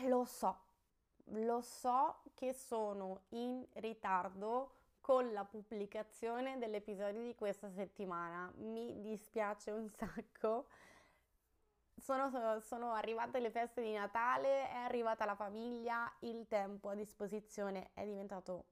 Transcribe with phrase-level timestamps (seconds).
[0.00, 0.56] Eh, lo so,
[1.24, 8.50] lo so che sono in ritardo con la pubblicazione dell'episodio di questa settimana.
[8.56, 10.68] Mi dispiace un sacco.
[11.98, 17.90] Sono, sono, arrivate le feste di Natale, è arrivata la famiglia, il tempo a disposizione
[17.92, 18.64] è diventato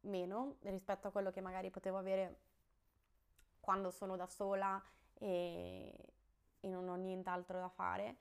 [0.00, 2.40] meno rispetto a quello che magari potevo avere
[3.60, 4.82] quando sono da sola
[5.14, 5.94] e,
[6.60, 8.16] e non ho nient'altro da fare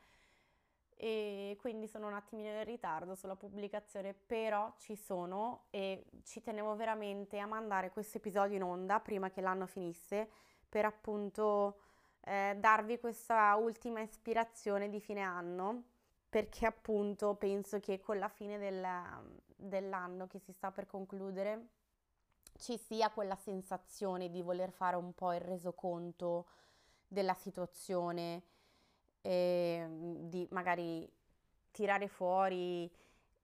[0.99, 6.75] e quindi sono un attimino in ritardo sulla pubblicazione, però ci sono e ci tenevo
[6.75, 10.27] veramente a mandare questo episodio in onda prima che l'anno finisse
[10.67, 11.77] per appunto
[12.21, 15.83] eh, darvi questa ultima ispirazione di fine anno
[16.27, 18.85] perché appunto penso che con la fine del,
[19.55, 21.67] dell'anno che si sta per concludere
[22.57, 26.47] ci sia quella sensazione di voler fare un po' il resoconto
[27.07, 28.41] della situazione
[29.21, 31.09] e mm, di magari
[31.71, 32.89] tirare fuori,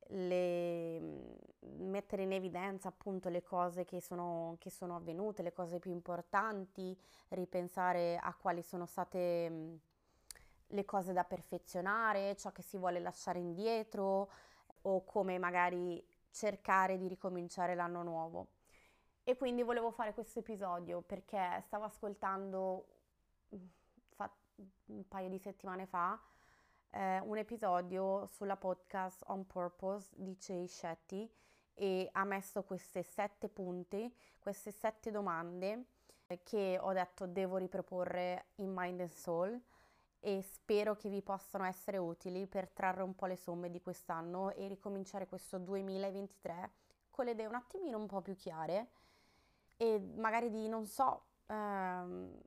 [0.08, 5.80] le, mm, mettere in evidenza appunto le cose che sono, che sono avvenute, le cose
[5.80, 6.98] più importanti,
[7.30, 9.76] ripensare a quali sono state mm,
[10.68, 14.30] le cose da perfezionare, ciò che si vuole lasciare indietro
[14.84, 18.48] o come magari cercare di ricominciare l'anno nuovo.
[19.24, 22.86] E quindi volevo fare questo episodio perché stavo ascoltando
[24.56, 26.20] un paio di settimane fa
[26.92, 31.30] eh, un episodio sulla podcast On Purpose di Jay Shetty
[31.74, 35.86] e ha messo queste sette punti, queste sette domande
[36.44, 39.62] che ho detto devo riproporre in Mind and Soul
[40.20, 44.52] e spero che vi possano essere utili per trarre un po' le somme di quest'anno
[44.52, 46.72] e ricominciare questo 2023
[47.10, 48.90] con le idee un attimino un po' più chiare
[49.78, 52.40] e magari di, non so, ehm,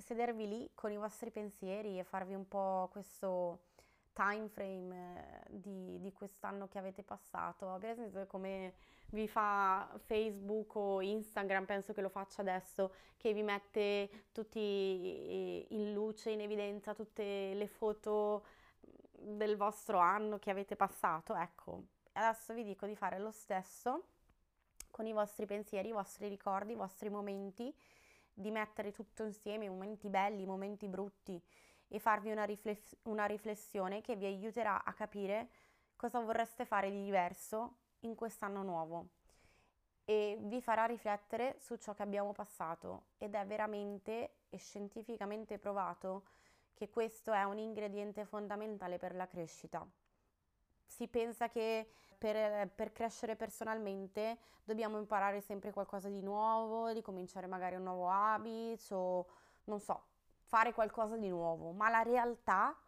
[0.00, 3.68] sedervi lì con i vostri pensieri e farvi un po' questo
[4.12, 7.76] time frame eh, di, di, quest'anno che avete passato.
[7.80, 8.74] Per esempio come
[9.10, 15.92] vi fa Facebook o Instagram, penso che lo faccia adesso, che vi mette tutti in
[15.92, 18.44] luce, in evidenza tutte le foto
[19.20, 21.34] del vostro anno che avete passato.
[21.34, 24.04] Ecco, adesso vi dico di fare lo stesso
[24.90, 27.74] con i vostri pensieri, i vostri ricordi, i vostri momenti
[28.32, 31.40] di mettere tutto insieme, i momenti belli, i momenti brutti
[31.88, 35.48] e farvi una, rifless- una riflessione che vi aiuterà a capire
[35.96, 39.08] cosa vorreste fare di diverso in quest'anno nuovo.
[40.04, 43.04] E vi farà riflettere su ciò che abbiamo passato.
[43.18, 46.24] Ed è veramente e scientificamente provato
[46.74, 49.86] che questo è un ingrediente fondamentale per la crescita.
[50.86, 57.46] Si pensa che per, per, crescere personalmente dobbiamo imparare sempre qualcosa di nuovo, di cominciare
[57.46, 59.26] magari un nuovo habit o
[59.64, 60.04] non so,
[60.42, 62.78] fare qualcosa di nuovo, ma la realtà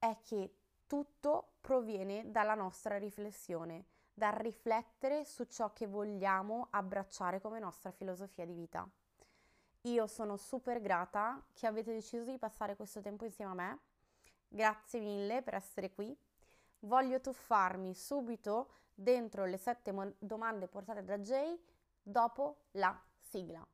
[0.00, 0.56] è che
[0.88, 8.44] tutto proviene dalla nostra riflessione, dal riflettere su ciò che vogliamo abbracciare come nostra filosofia
[8.44, 8.88] di vita.
[9.82, 13.78] Io sono super grata che avete deciso di passare questo tempo insieme a me.
[14.48, 16.18] Grazie mille per essere qui
[16.80, 21.58] voglio tuffarmi subito dentro le sette mo- domande portate da Jay
[22.02, 23.66] dopo la sigla.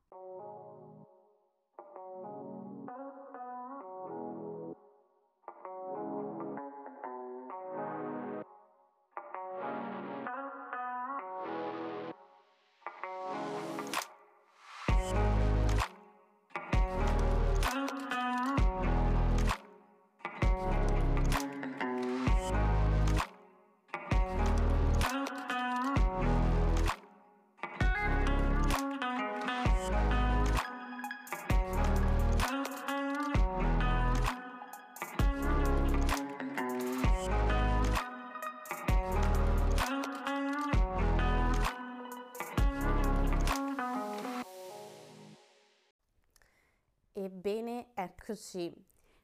[48.26, 48.74] Eccoci.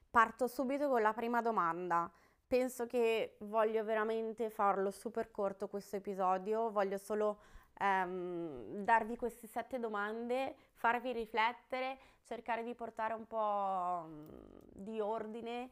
[0.09, 2.09] Parto subito con la prima domanda.
[2.47, 7.39] Penso che voglio veramente farlo super corto questo episodio, voglio solo
[7.79, 14.29] ehm, darvi queste sette domande, farvi riflettere, cercare di portare un po' mm,
[14.71, 15.69] di ordine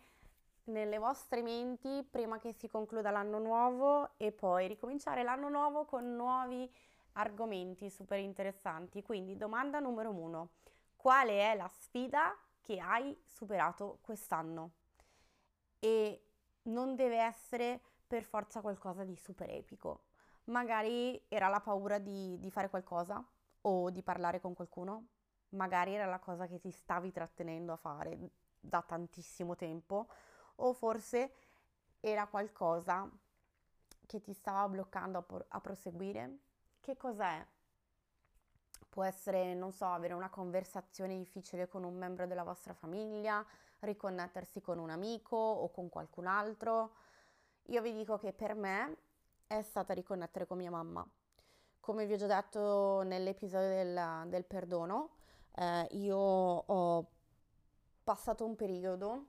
[0.66, 6.16] nelle vostre menti prima che si concluda l'anno nuovo e poi ricominciare l'anno nuovo con
[6.16, 6.70] nuovi
[7.14, 9.02] argomenti super interessanti.
[9.04, 10.50] Quindi domanda numero uno
[10.98, 14.72] qual è la sfida che hai superato quest'anno.
[15.80, 16.26] E
[16.64, 20.06] non deve essere per forza qualcosa di super epico.
[20.46, 23.24] Magari era la paura di, di fare qualcosa
[23.62, 25.08] o di parlare con qualcuno.
[25.50, 28.18] Magari era la cosa che ti stavi trattenendo a fare
[28.60, 30.08] da tantissimo tempo.
[30.58, 31.34] O forse
[32.00, 33.10] era qualcosa
[34.06, 36.40] che ti stava bloccando a, por- a proseguire?
[36.80, 37.46] Che cos'è?
[38.90, 43.46] Può essere, non so, avere una conversazione difficile con un membro della vostra famiglia,
[43.80, 46.96] riconnettersi con un amico o con qualcun altro.
[47.68, 48.98] Io vi dico che per me
[49.48, 51.08] è stata riconnettere con mia mamma.
[51.80, 55.16] Come vi ho già detto nell'episodio del, del perdono,
[55.56, 57.10] eh, io ho
[58.04, 59.26] passato un periodo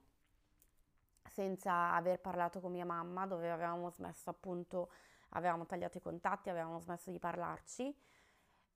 [1.31, 4.91] senza aver parlato con mia mamma, dove avevamo smesso appunto,
[5.31, 7.97] avevamo tagliato i contatti, avevamo smesso di parlarci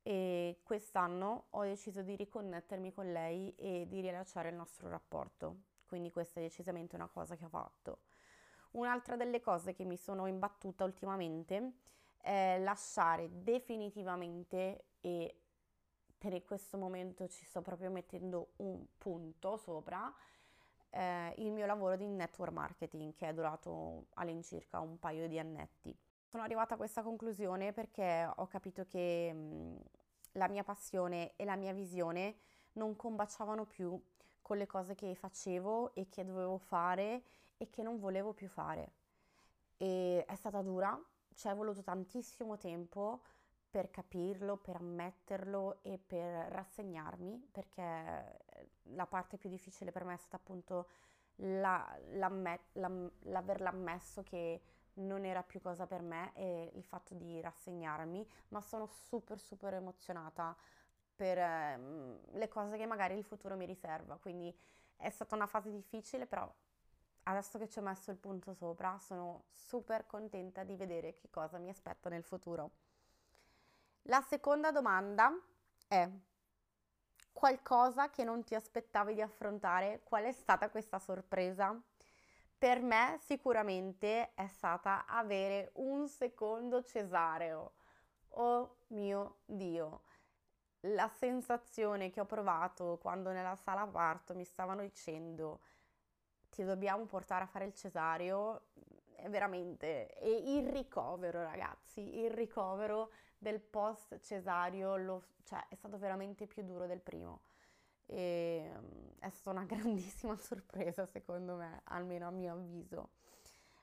[0.06, 5.62] e quest'anno ho deciso di riconnettermi con lei e di rilasciare il nostro rapporto.
[5.84, 8.02] Quindi questa è decisamente una cosa che ho fatto.
[8.72, 11.78] Un'altra delle cose che mi sono imbattuta ultimamente
[12.18, 15.40] è lasciare definitivamente e
[16.16, 20.14] per questo momento ci sto proprio mettendo un punto sopra
[20.90, 25.98] eh, il mio lavoro di network marketing che è durato all'incirca un paio di annetti.
[26.28, 29.80] Sono arrivata a questa conclusione perché ho capito che mh,
[30.32, 32.36] la mia passione e la mia visione
[32.72, 34.00] non combaciavano più
[34.42, 37.22] con le cose che facevo e che dovevo fare
[37.56, 38.92] e che non volevo più fare.
[39.76, 41.00] E è stata dura,
[41.34, 43.22] ci è voluto tantissimo tempo
[43.70, 48.40] per capirlo, per ammetterlo e per rassegnarmi, perché
[48.94, 50.88] la parte più difficile per me è stata appunto
[51.36, 54.60] la, l'averla ammesso che
[54.96, 59.74] non era più cosa per me e il fatto di rassegnarmi, ma sono super super
[59.74, 60.56] emozionata
[61.14, 61.78] per eh,
[62.32, 64.54] le cose che magari il futuro mi riserva, quindi
[64.96, 66.50] è stata una fase difficile, però
[67.24, 71.58] adesso che ci ho messo il punto sopra sono super contenta di vedere che cosa
[71.58, 72.70] mi aspetta nel futuro.
[74.02, 75.36] La seconda domanda
[75.88, 76.08] è
[77.32, 80.00] qualcosa che non ti aspettavi di affrontare?
[80.04, 81.78] Qual è stata questa sorpresa?
[82.58, 87.74] Per me sicuramente è stata avere un secondo cesareo.
[88.38, 90.04] Oh mio Dio,
[90.80, 95.60] la sensazione che ho provato quando nella sala parto mi stavano dicendo
[96.48, 98.68] ti dobbiamo portare a fare il cesareo
[99.16, 105.98] è veramente e il ricovero ragazzi, il ricovero del post cesario lo, cioè, è stato
[105.98, 107.42] veramente più duro del primo
[108.06, 113.10] e um, è stata una grandissima sorpresa secondo me, almeno a mio avviso.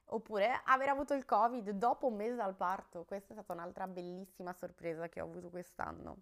[0.06, 4.54] Oppure aver avuto il Covid dopo un mese dal parto, questa è stata un'altra bellissima
[4.54, 6.22] sorpresa che ho avuto quest'anno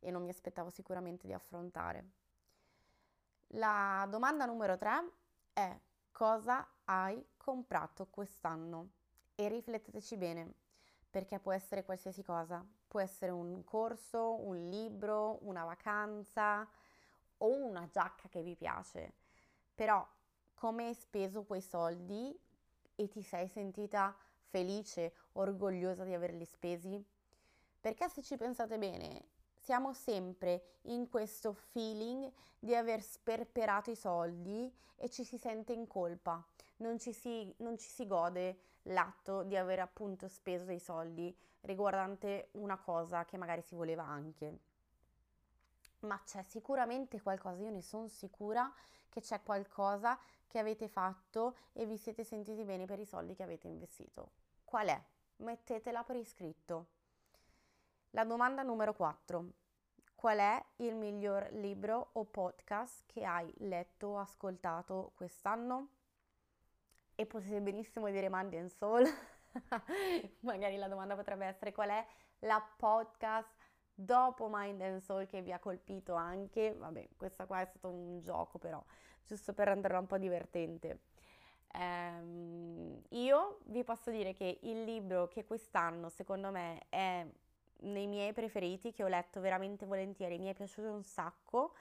[0.00, 2.10] e non mi aspettavo sicuramente di affrontare.
[3.54, 5.10] La domanda numero 3
[5.52, 5.78] è
[6.10, 8.90] cosa hai comprato quest'anno?
[9.34, 10.54] E rifletteteci bene,
[11.08, 16.68] perché può essere qualsiasi cosa, può essere un corso, un libro, una vacanza
[17.38, 19.12] o una giacca che vi piace.
[19.72, 20.04] Però
[20.54, 22.36] come hai speso quei soldi
[22.96, 24.12] e ti sei sentita
[24.48, 27.00] felice, orgogliosa di averli spesi?
[27.80, 32.28] Perché se ci pensate bene, siamo sempre in questo feeling
[32.58, 36.44] di aver sperperato i soldi e ci si sente in colpa,
[36.78, 42.48] non ci si, non ci si gode l'atto di aver appunto speso dei soldi riguardante
[42.52, 44.58] una cosa che magari si voleva anche.
[46.00, 48.72] Ma c'è sicuramente qualcosa, io ne sono sicura
[49.08, 53.42] che c'è qualcosa che avete fatto e vi siete sentiti bene per i soldi che
[53.42, 54.30] avete investito.
[54.64, 55.02] Qual è?
[55.36, 56.86] Mettetela per iscritto.
[58.10, 59.52] La domanda numero 4.
[60.14, 65.88] Qual è il miglior libro o podcast che hai letto o ascoltato quest'anno?
[67.20, 69.04] E potete benissimo dire Mandy and Soul.
[70.40, 72.06] Magari la domanda potrebbe essere qual è
[72.38, 73.54] la podcast
[73.92, 76.72] dopo Mind and Soul che vi ha colpito anche.
[76.72, 78.82] Vabbè, questo qua è stato un gioco però,
[79.22, 81.00] giusto per renderla un po' divertente.
[81.74, 87.26] Um, io vi posso dire che il libro che quest'anno secondo me è
[87.80, 91.74] nei miei preferiti, che ho letto veramente volentieri, mi è piaciuto un sacco,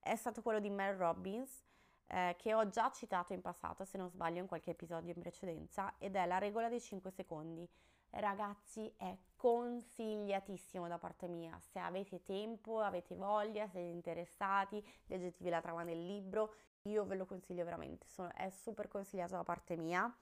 [0.00, 1.67] è stato quello di Mel Robbins,
[2.08, 5.94] eh, che ho già citato in passato, se non sbaglio, in qualche episodio in precedenza,
[5.98, 7.68] ed è La regola dei 5 secondi.
[8.10, 11.58] Ragazzi, è consigliatissimo da parte mia.
[11.60, 17.26] Se avete tempo, avete voglia, siete interessati, leggetevi la trama del libro, io ve lo
[17.26, 20.12] consiglio veramente, Sono, è super consigliato da parte mia.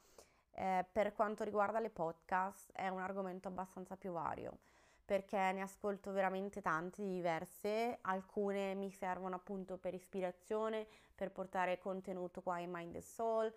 [0.51, 4.59] Eh, per quanto riguarda le podcast, è un argomento abbastanza più vario
[5.07, 12.43] perché ne ascolto veramente tante diverse, alcune mi servono appunto per ispirazione, per portare contenuto
[12.43, 13.55] qua in Mind and Soul,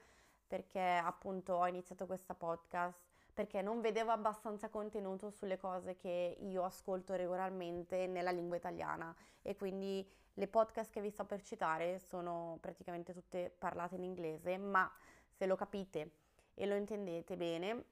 [0.47, 3.07] perché appunto ho iniziato questa podcast
[3.39, 9.15] perché non vedevo abbastanza contenuto sulle cose che io ascolto regolarmente nella lingua italiana.
[9.41, 14.57] E quindi le podcast che vi sto per citare sono praticamente tutte parlate in inglese,
[14.57, 14.91] ma
[15.29, 16.11] se lo capite
[16.53, 17.85] e lo intendete bene,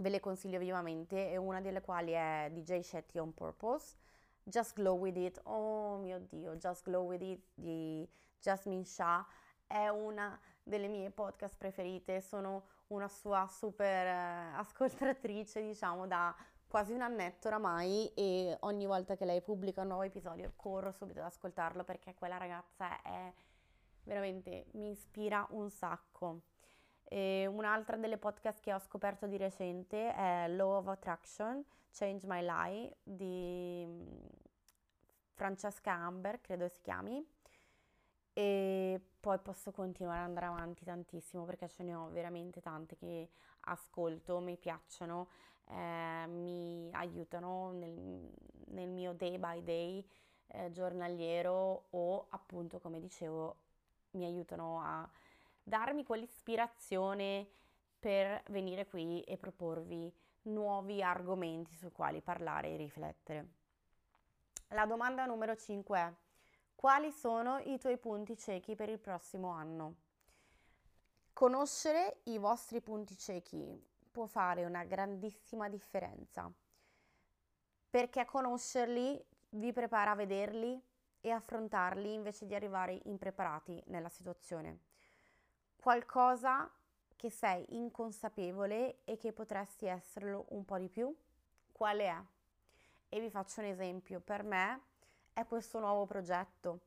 [0.00, 3.96] ve le consiglio vivamente e una delle quali è DJ Shetty on Purpose,
[4.42, 8.08] Just Glow With It, oh mio Dio, Just Glow With It di
[8.40, 9.26] Jasmine Shah
[9.66, 16.34] è una delle mie podcast preferite, sono una sua super eh, ascoltatrice diciamo da
[16.66, 21.20] quasi un annetto oramai e ogni volta che lei pubblica un nuovo episodio corro subito
[21.20, 23.32] ad ascoltarlo perché quella ragazza è
[24.04, 26.40] veramente mi ispira un sacco.
[27.12, 32.40] E un'altra delle podcast che ho scoperto di recente è Law of Attraction, Change My
[32.40, 34.16] Life di mm,
[35.32, 37.26] Francesca Amber, credo si chiami.
[38.32, 43.30] E poi posso continuare ad andare avanti tantissimo perché ce ne ho veramente tante che
[43.62, 45.30] ascolto, mi piacciono,
[45.64, 48.30] eh, mi aiutano nel,
[48.66, 50.08] nel, mio day by day
[50.46, 53.56] eh, giornaliero o appunto come dicevo
[54.12, 55.10] mi aiutano a
[55.70, 57.48] darmi quell'ispirazione
[57.98, 60.12] per venire qui e proporvi
[60.42, 63.48] nuovi argomenti su quali parlare e riflettere.
[64.70, 66.12] La domanda numero 5 è
[66.74, 69.94] quali sono i tuoi punti ciechi per il prossimo anno?
[71.32, 76.52] Conoscere i vostri punti ciechi può fare una grandissima differenza
[77.88, 80.82] perché conoscerli vi prepara a vederli
[81.20, 84.89] e affrontarli invece di arrivare impreparati nella situazione.
[85.80, 86.70] Qualcosa
[87.16, 91.10] che sei inconsapevole e che potresti esserlo un po' di più,
[91.72, 92.22] quale è?
[93.08, 94.80] E vi faccio un esempio, per me
[95.32, 96.80] è questo nuovo progetto.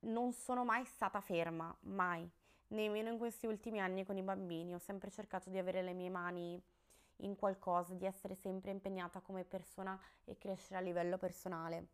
[0.00, 2.28] Non sono mai stata ferma, mai,
[2.68, 6.10] nemmeno in questi ultimi anni con i bambini, ho sempre cercato di avere le mie
[6.10, 6.62] mani
[7.16, 11.86] in qualcosa, di essere sempre impegnata come persona e crescere a livello personale.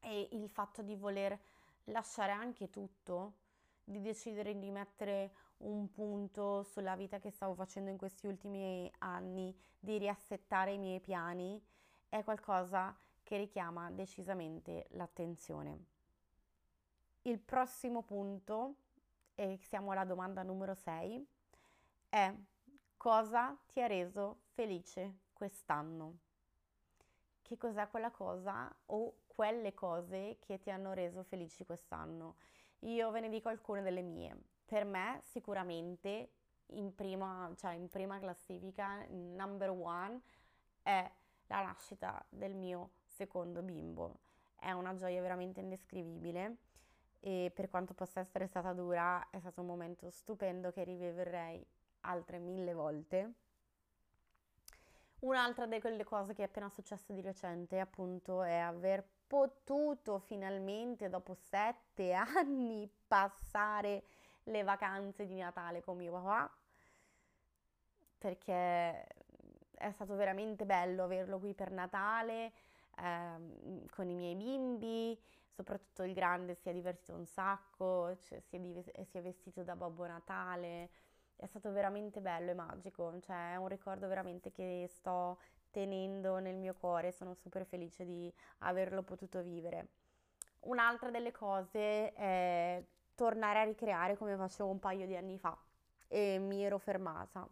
[0.00, 1.38] E il fatto di voler
[1.84, 3.48] lasciare anche tutto,
[3.84, 9.54] di decidere di mettere un punto sulla vita che stavo facendo in questi ultimi anni,
[9.78, 11.62] di riassettare i miei piani,
[12.08, 15.84] è qualcosa che richiama decisamente l'attenzione.
[17.22, 18.74] Il prossimo punto,
[19.34, 21.26] e siamo alla domanda numero 6,
[22.08, 22.34] è
[22.96, 26.18] cosa ti ha reso felice quest'anno?
[27.42, 32.36] Che cos'è quella cosa o quelle cose che ti hanno reso felici quest'anno.
[32.80, 34.36] Io ve ne dico alcune delle mie.
[34.64, 36.30] Per me sicuramente
[36.72, 40.20] in prima, cioè in prima classifica, number one,
[40.82, 41.10] è
[41.46, 44.20] la nascita del mio secondo bimbo.
[44.56, 46.56] È una gioia veramente indescrivibile
[47.20, 51.64] e per quanto possa essere stata dura, è stato un momento stupendo che rivivrei
[52.00, 53.32] altre mille volte.
[55.20, 61.34] Un'altra delle cose che è appena successa di recente, appunto, è aver potuto finalmente, dopo
[61.34, 64.02] sette anni, passare
[64.44, 66.52] le vacanze di Natale con mio papà,
[68.18, 69.06] perché
[69.70, 72.52] è stato veramente bello averlo qui per Natale,
[72.98, 75.16] ehm, con i miei bimbi,
[75.48, 79.62] soprattutto il grande si è divertito un sacco, cioè si, è div- si è vestito
[79.62, 80.90] da Babbo Natale,
[81.36, 85.38] è stato veramente bello e magico, cioè è un ricordo veramente che sto
[85.70, 89.88] tenendo nel mio cuore, sono super felice di averlo potuto vivere.
[90.60, 92.84] Un'altra delle cose è
[93.14, 95.56] tornare a ricreare come facevo un paio di anni fa
[96.08, 97.46] e mi ero fermata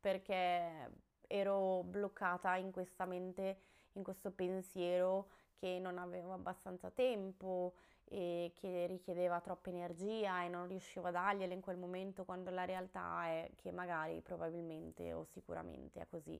[0.00, 0.90] perché
[1.26, 3.58] ero bloccata in questa mente,
[3.92, 10.66] in questo pensiero che non avevo abbastanza tempo e che richiedeva troppa energia e non
[10.66, 16.00] riuscivo a dargliela in quel momento quando la realtà è che magari probabilmente o sicuramente
[16.00, 16.38] è così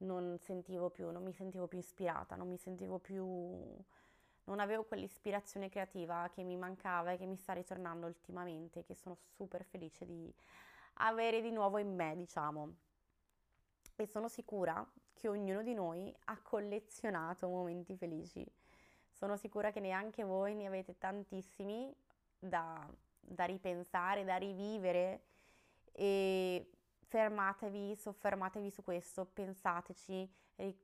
[0.00, 3.24] non sentivo più, non mi sentivo più ispirata, non mi sentivo più,
[4.44, 9.16] non avevo quell'ispirazione creativa che mi mancava e che mi sta ritornando ultimamente, che sono
[9.36, 10.32] super felice di
[10.94, 12.74] avere di nuovo in me, diciamo.
[13.96, 18.46] E sono sicura che ognuno di noi ha collezionato momenti felici.
[19.10, 21.94] Sono sicura che neanche voi ne avete tantissimi
[22.38, 22.88] da,
[23.20, 25.24] da ripensare, da rivivere
[25.92, 26.70] e
[27.10, 30.32] fermatevi, soffermatevi su questo, pensateci,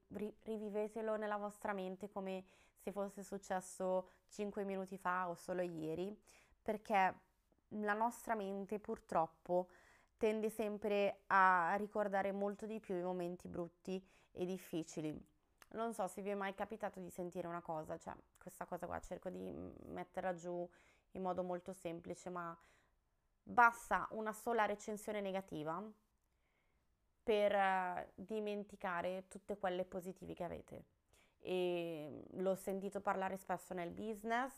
[0.08, 6.20] ri- rivivetelo nella vostra mente come se fosse successo 5 minuti fa o solo ieri,
[6.60, 7.14] perché
[7.68, 9.68] la nostra mente purtroppo
[10.16, 15.16] tende sempre a ricordare molto di più i momenti brutti e difficili.
[15.70, 18.98] Non so se vi è mai capitato di sentire una cosa, cioè questa cosa qua
[18.98, 19.52] cerco di
[19.86, 20.68] metterla giù
[21.12, 22.56] in modo molto semplice, ma
[23.44, 25.80] basta una sola recensione negativa
[27.26, 30.84] per eh, dimenticare tutte quelle positive che avete.
[31.40, 34.52] E l'ho sentito parlare spesso nel business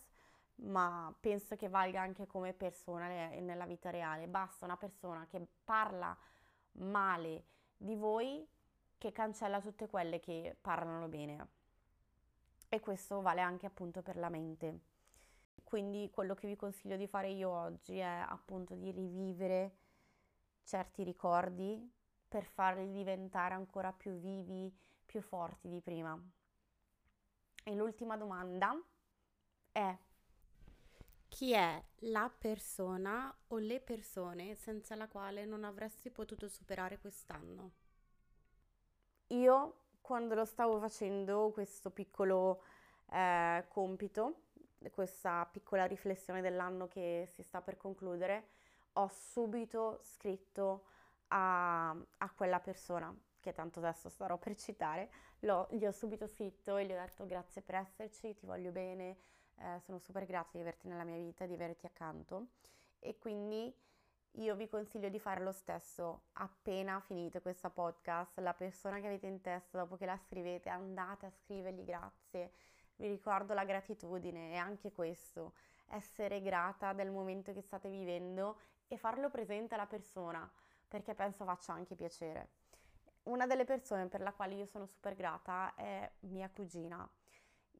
[0.60, 4.26] ma penso che valga anche come persona nella vita reale.
[4.26, 6.14] Basta una persona che parla
[6.72, 7.44] male
[7.76, 8.46] di voi
[8.98, 11.46] che cancella tutte quelle che parlano bene.
[12.68, 14.80] E questo vale anche appunto per la mente.
[15.64, 19.76] Quindi quello che vi consiglio di fare io oggi è appunto di rivivere
[20.64, 21.96] certi ricordi
[22.28, 24.72] per farli diventare ancora più vivi,
[25.04, 26.20] più forti di prima.
[27.64, 28.78] E l'ultima domanda
[29.72, 29.96] è
[31.28, 37.72] chi è la persona o le persone senza la quale non avresti potuto superare quest'anno?
[39.28, 42.62] Io, quando lo stavo facendo, questo piccolo
[43.10, 44.44] eh, compito,
[44.92, 48.48] questa piccola riflessione dell'anno che si sta per concludere,
[48.94, 50.86] ho subito scritto
[51.28, 56.76] a, a quella persona, che tanto adesso starò per citare, l'ho, gli ho subito scritto
[56.76, 59.16] e gli ho detto grazie per esserci, ti voglio bene,
[59.56, 62.48] eh, sono super grata di averti nella mia vita, di averti accanto.
[62.98, 63.72] E quindi
[64.32, 66.22] io vi consiglio di fare lo stesso.
[66.34, 71.26] Appena finite questa podcast, la persona che avete in testa dopo che la scrivete andate
[71.26, 72.52] a scrivergli grazie,
[72.96, 75.54] vi ricordo la gratitudine e anche questo,
[75.90, 78.58] essere grata del momento che state vivendo
[78.88, 80.50] e farlo presente alla persona
[80.88, 82.48] perché penso faccia anche piacere.
[83.24, 87.08] Una delle persone per la quale io sono super grata è mia cugina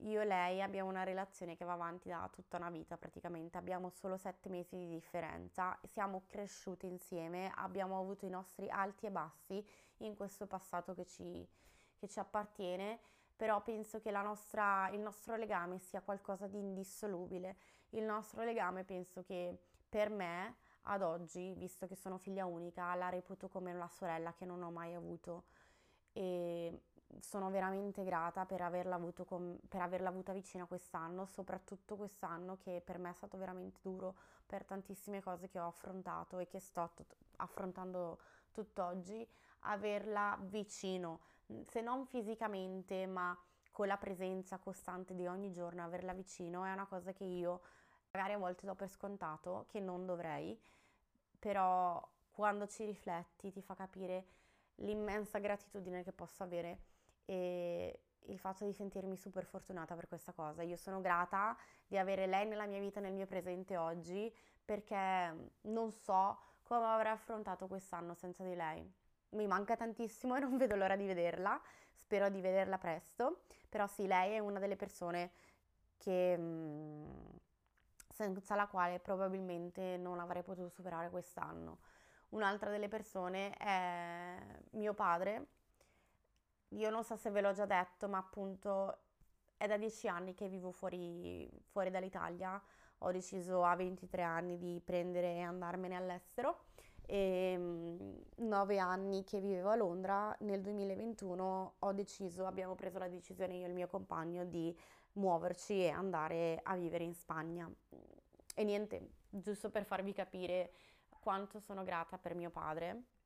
[0.02, 3.90] io e lei abbiamo una relazione che va avanti da tutta una vita praticamente, abbiamo
[3.90, 9.66] solo sette mesi di differenza, siamo cresciuti insieme, abbiamo avuto i nostri alti e bassi
[9.98, 11.46] in questo passato che ci,
[11.96, 13.00] che ci appartiene,
[13.34, 17.56] però penso che nostra, il nostro legame sia qualcosa di indissolubile.
[17.90, 19.56] Il nostro legame penso che
[19.88, 20.56] per me
[20.88, 24.70] ad oggi, visto che sono figlia unica, la reputo come una sorella che non ho
[24.70, 25.44] mai avuto.
[26.12, 26.82] E
[27.20, 32.82] sono veramente grata per averla, avuto con, per averla avuta vicina quest'anno, soprattutto quest'anno che
[32.84, 34.16] per me è stato veramente duro
[34.46, 38.18] per tantissime cose che ho affrontato e che sto t- affrontando
[38.52, 39.26] tutt'oggi,
[39.60, 41.20] averla vicino,
[41.64, 43.36] se non fisicamente, ma
[43.70, 47.60] con la presenza costante di ogni giorno, averla vicino è una cosa che io
[48.10, 50.58] magari a volte do per scontato, che non dovrei,
[51.38, 54.26] però quando ci rifletti ti fa capire
[54.76, 56.80] l'immensa gratitudine che posso avere
[57.24, 60.62] e il fatto di sentirmi super fortunata per questa cosa.
[60.62, 64.32] Io sono grata di avere lei nella mia vita, nel mio presente oggi,
[64.64, 68.86] perché non so come avrei affrontato quest'anno senza di lei.
[69.30, 71.60] Mi manca tantissimo e non vedo l'ora di vederla,
[71.92, 75.30] spero di vederla presto, però sì, lei è una delle persone
[75.96, 77.06] che, mm,
[78.18, 81.78] senza la quale probabilmente non avrei potuto superare quest'anno.
[82.30, 84.36] Un'altra delle persone è
[84.72, 85.46] mio padre,
[86.70, 88.98] io non so se ve l'ho già detto, ma appunto
[89.56, 92.60] è da dieci anni che vivo fuori, fuori dall'Italia.
[93.02, 96.64] Ho deciso a 23 anni di prendere e andarmene all'estero
[97.06, 98.16] e mm,
[98.48, 103.64] nove anni che vivevo a Londra, nel 2021 ho deciso, abbiamo preso la decisione io
[103.64, 104.76] e il mio compagno di
[105.12, 107.70] muoverci e andare a vivere in Spagna.
[108.54, 110.72] E niente, giusto per farvi capire
[111.20, 113.16] quanto sono grata per mio padre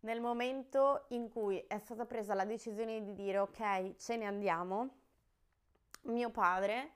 [0.00, 4.88] nel momento in cui è stata presa la decisione di dire ok, ce ne andiamo,
[6.02, 6.94] mio padre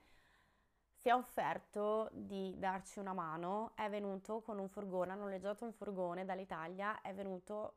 [0.95, 5.71] si è offerto di darci una mano, è venuto con un furgone, ha noleggiato un
[5.71, 7.75] furgone dall'Italia, è venuto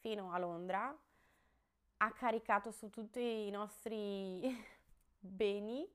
[0.00, 0.94] fino a Londra,
[2.00, 4.54] ha caricato su tutti i nostri
[5.18, 5.88] beni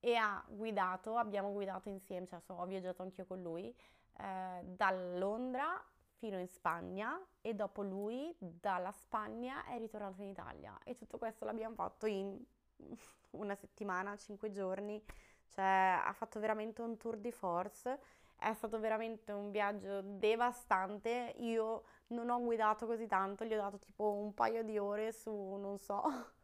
[0.00, 3.74] e ha guidato, abbiamo guidato insieme, cioè so, ho viaggiato anch'io con lui,
[4.18, 5.84] eh, da Londra
[6.18, 10.78] fino in Spagna e dopo lui dalla Spagna è ritornato in Italia.
[10.84, 12.38] E tutto questo l'abbiamo fatto in
[13.30, 15.02] una settimana, cinque giorni,
[15.48, 18.00] cioè ha fatto veramente un tour di force,
[18.36, 23.78] è stato veramente un viaggio devastante, io non ho guidato così tanto, gli ho dato
[23.78, 26.02] tipo un paio di ore su, non so,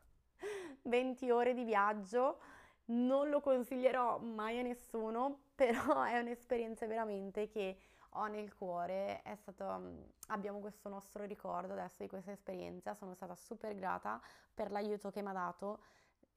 [0.84, 2.38] 20 ore di viaggio,
[2.86, 7.78] non lo consiglierò mai a nessuno, però è un'esperienza veramente che
[8.16, 13.14] ho nel cuore è stato, mm, abbiamo questo nostro ricordo adesso di questa esperienza, sono
[13.14, 14.20] stata super grata
[14.52, 15.80] per l'aiuto che mi ha dato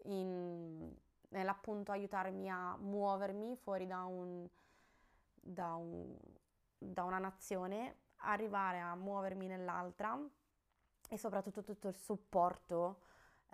[0.05, 0.91] in,
[1.29, 4.47] nell'appunto aiutarmi a muovermi fuori da, un,
[5.33, 6.15] da, un,
[6.77, 10.19] da una nazione, arrivare a muovermi nell'altra
[11.09, 13.01] e soprattutto tutto il supporto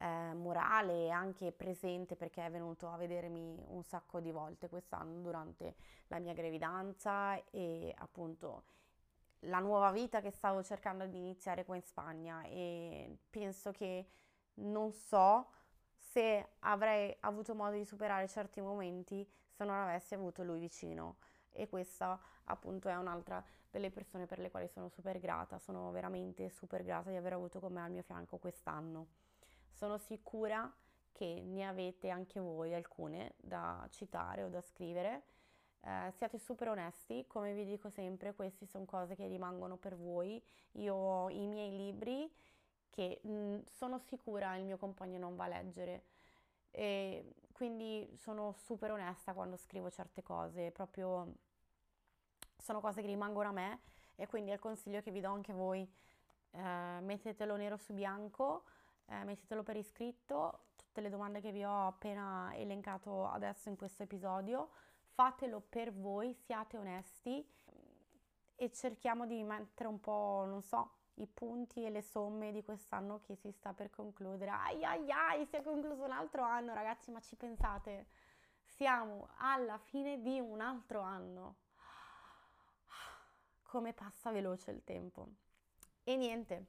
[0.03, 5.75] eh, morale anche presente perché è venuto a vedermi un sacco di volte quest'anno durante
[6.07, 8.65] la mia gravidanza e appunto
[9.47, 14.07] la nuova vita che stavo cercando di iniziare qua in Spagna e penso che
[14.55, 15.51] non so
[15.95, 21.17] se avrei avuto modo di superare certi momenti se non avessi avuto lui vicino.
[21.49, 26.49] E questa appunto è un'altra delle persone per le quali sono super grata, sono veramente
[26.49, 29.22] super grata di aver avuto con me al mio fianco quest'anno.
[29.73, 30.71] Sono sicura
[31.11, 35.23] che ne avete anche voi alcune da citare o da scrivere.
[35.81, 40.41] Eh, siate super onesti, come vi dico sempre, queste sono cose che rimangono per voi.
[40.73, 42.31] Io ho i miei libri
[42.89, 46.03] che mh, mm, sono sicura il mio compagno non va a leggere.
[46.71, 51.35] E quindi sono super onesta quando scrivo certe cose, proprio
[52.57, 53.81] sono cose che rimangono a me
[54.15, 55.87] e quindi è il consiglio che vi do anche voi.
[56.51, 58.63] Eh, mettetelo nero su bianco,
[59.05, 64.03] eh, mettetelo per iscritto, tutte le domande che vi ho appena elencato adesso in questo
[64.03, 64.69] episodio,
[65.13, 67.45] fatelo per voi, siate onesti
[68.55, 73.19] e cerchiamo di mettere un po', non so, i punti e le somme di quest'anno
[73.21, 74.51] che si sta per concludere.
[74.51, 78.07] Ai ai ai, si è concluso un altro anno, ragazzi, ma ci pensate?
[78.63, 81.55] Siamo alla fine di un altro anno.
[83.63, 85.27] Come passa veloce il tempo.
[86.03, 86.65] E niente,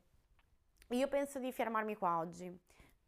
[0.89, 2.57] io penso di fermarmi qua oggi.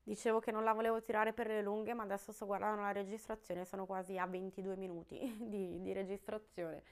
[0.03, 3.65] Dicevo che non la volevo tirare per le lunghe, ma adesso sto guardando la registrazione,
[3.65, 6.83] sono quasi a 22 minuti di, di registrazione.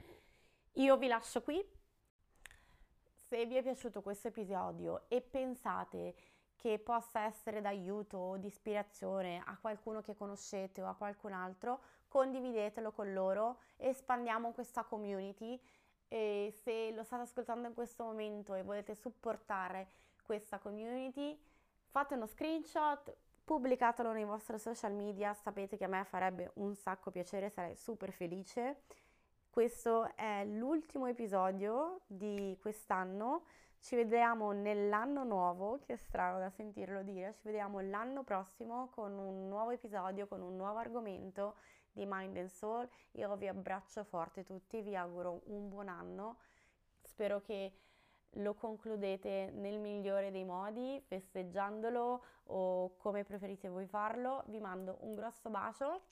[0.73, 1.65] Io vi lascio qui.
[3.29, 6.15] Se vi è piaciuto questo episodio e pensate
[6.57, 11.81] che possa essere d'aiuto o di ispirazione a qualcuno che conoscete o a qualcun altro,
[12.09, 15.61] condividetelo con loro, espandiamo questa community
[16.09, 19.89] e se lo state ascoltando in questo momento e volete supportare
[20.25, 21.39] questa community,
[21.87, 27.11] fate uno screenshot, pubblicatelo nei vostri social media, sapete che a me farebbe un sacco
[27.11, 28.83] piacere, sarei super felice.
[29.51, 33.45] Questo è l'ultimo episodio di quest'anno.
[33.79, 39.13] Ci vediamo nell'anno nuovo, che è strano da sentirlo dire, ci vediamo l'anno prossimo con
[39.13, 41.57] un nuovo episodio, con un nuovo argomento
[41.93, 42.89] di Mind and Soul.
[43.13, 46.39] Io vi abbraccio forte tutti, vi auguro un buon anno.
[47.03, 47.73] Spero che
[48.35, 54.43] lo concludete nel migliore dei modi, festeggiandolo o come preferite voi farlo.
[54.47, 56.07] Vi mando un grosso bacio,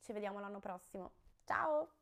[0.00, 1.12] ci vediamo l'anno prossimo.
[1.44, 2.01] Ciao!